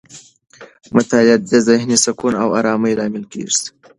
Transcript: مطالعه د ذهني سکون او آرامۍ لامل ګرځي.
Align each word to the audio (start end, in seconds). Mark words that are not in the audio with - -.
مطالعه 0.95 1.37
د 1.49 1.51
ذهني 1.67 1.97
سکون 2.05 2.33
او 2.43 2.49
آرامۍ 2.59 2.93
لامل 2.99 3.23
ګرځي. 3.33 3.65